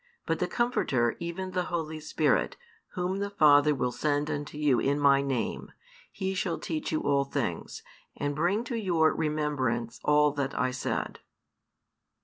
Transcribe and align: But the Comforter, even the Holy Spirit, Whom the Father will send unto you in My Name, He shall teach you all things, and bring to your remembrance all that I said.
But 0.25 0.39
the 0.39 0.47
Comforter, 0.47 1.15
even 1.19 1.51
the 1.51 1.65
Holy 1.65 1.99
Spirit, 1.99 2.57
Whom 2.93 3.19
the 3.19 3.29
Father 3.29 3.75
will 3.75 3.91
send 3.91 4.31
unto 4.31 4.57
you 4.57 4.79
in 4.79 4.99
My 4.99 5.21
Name, 5.21 5.71
He 6.11 6.33
shall 6.33 6.57
teach 6.57 6.91
you 6.91 7.01
all 7.01 7.23
things, 7.23 7.83
and 8.17 8.35
bring 8.35 8.63
to 8.63 8.75
your 8.75 9.13
remembrance 9.13 9.99
all 10.03 10.31
that 10.31 10.57
I 10.59 10.71
said. 10.71 11.19